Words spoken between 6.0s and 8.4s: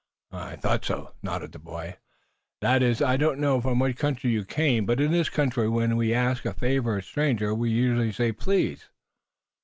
ask a favor of a stranger, we usually say